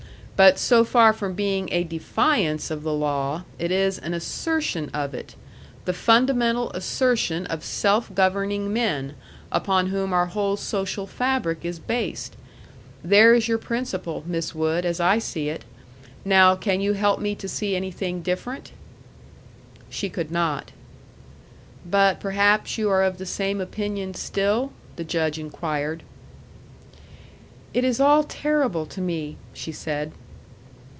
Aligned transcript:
But 0.43 0.57
so 0.57 0.83
far 0.83 1.13
from 1.13 1.35
being 1.35 1.69
a 1.71 1.83
DEFIANCE 1.83 2.71
of 2.71 2.81
the 2.81 2.91
law, 2.93 3.43
it 3.59 3.69
is 3.71 3.99
an 3.99 4.15
ASSERTION 4.15 4.89
of 4.91 5.13
it 5.13 5.35
the 5.85 5.93
fundamental 5.93 6.71
assertion 6.71 7.45
of 7.45 7.63
self 7.63 8.11
governing 8.15 8.73
men, 8.73 9.13
upon 9.51 9.89
whom 9.89 10.13
our 10.13 10.25
whole 10.25 10.57
social 10.57 11.05
fabric 11.05 11.59
is 11.63 11.77
based. 11.77 12.35
There 13.03 13.35
is 13.35 13.47
your 13.47 13.59
principle, 13.59 14.23
Miss 14.25 14.55
Wood, 14.55 14.83
as 14.83 14.99
I 14.99 15.19
see 15.19 15.47
it. 15.49 15.63
Now 16.25 16.55
can 16.55 16.81
you 16.81 16.93
help 16.93 17.19
me 17.19 17.35
to 17.35 17.47
see 17.47 17.75
anything 17.75 18.23
different?" 18.23 18.71
She 19.91 20.09
could 20.09 20.31
not. 20.31 20.71
"But 21.87 22.19
perhaps 22.19 22.79
you 22.79 22.89
are 22.89 23.03
of 23.03 23.19
the 23.19 23.27
same 23.27 23.61
opinion 23.61 24.15
still?" 24.15 24.71
the 24.95 25.03
Judge 25.03 25.37
inquired. 25.37 26.01
"It 27.75 27.83
is 27.83 27.99
all 27.99 28.23
terrible 28.23 28.87
to 28.87 29.01
me," 29.01 29.37
she 29.53 29.71
said. 29.71 30.11